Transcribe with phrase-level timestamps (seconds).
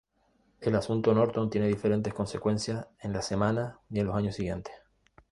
[0.61, 4.73] El asunto Norton tiene diferentes consecuencias en las semanas y en los años siguientes.